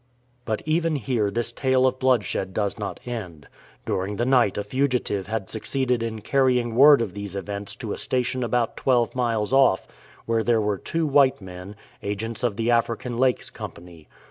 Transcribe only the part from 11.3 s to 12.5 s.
men, agents